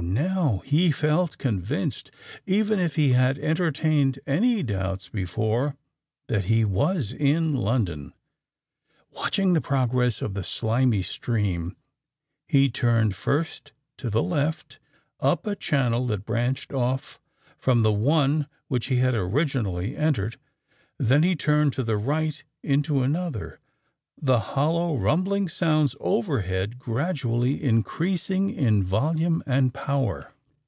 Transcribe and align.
now 0.00 0.62
he 0.64 0.90
felt 0.92 1.38
convinced—even 1.38 2.78
if 2.78 2.94
he 2.96 3.10
had 3.10 3.36
entertained 3.40 4.18
any 4.28 4.62
doubts 4.62 5.08
before—that 5.08 6.44
he 6.44 6.64
was 6.64 7.12
in 7.12 7.54
London. 7.54 8.12
Watching 9.12 9.52
the 9.52 9.60
progress 9.60 10.20
of 10.22 10.34
the 10.34 10.42
slimy 10.44 11.02
stream, 11.02 11.76
he 12.46 12.68
turned 12.70 13.14
first 13.16 13.72
to 13.98 14.08
the 14.10 14.22
left, 14.22 14.78
up 15.20 15.46
a 15.48 15.54
channel 15.56 16.06
that 16.08 16.24
branched 16.26 16.72
off 16.72 17.18
from 17.56 17.82
the 17.82 17.92
one 17.92 18.46
which 18.68 18.86
he 18.86 18.96
had 18.96 19.14
originally 19.14 19.96
entered;—then 19.96 21.22
he 21.24 21.34
turned 21.36 21.72
to 21.74 21.82
the 21.82 21.96
right 21.98 22.42
into 22.62 23.02
another—the 23.02 24.40
hollow 24.40 24.96
rumbling 24.96 25.48
sounds 25.48 25.94
overhead 26.00 26.76
gradually 26.76 27.62
increasing 27.62 28.50
in 28.50 28.82
volume 28.82 29.40
and 29.46 29.72
power. 29.72 30.34